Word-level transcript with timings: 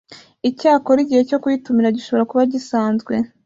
icyakora 0.49 0.99
igihe 1.01 1.21
cyo 1.29 1.37
kuyitumira 1.41 1.95
gishobora 1.97 2.27
kuba 2.31 2.43
gisanzwe 2.53 3.13